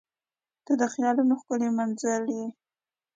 •ته 0.65 0.73
د 0.81 0.83
خیالونو 0.93 1.33
ښکلی 1.41 1.69
منزل 1.79 2.23
یې. 2.37 2.47